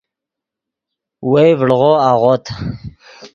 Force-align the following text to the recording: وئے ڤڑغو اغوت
وئے 1.29 1.45
ڤڑغو 1.59 1.91
اغوت 2.09 2.45